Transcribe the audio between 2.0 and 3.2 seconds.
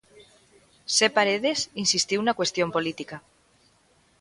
na cuestión política.